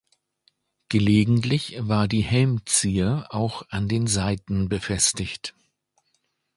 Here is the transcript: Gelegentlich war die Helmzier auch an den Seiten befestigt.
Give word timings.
Gelegentlich 0.89 1.75
war 1.77 2.07
die 2.07 2.21
Helmzier 2.23 3.27
auch 3.29 3.61
an 3.69 3.87
den 3.87 4.07
Seiten 4.07 4.67
befestigt. 4.67 5.53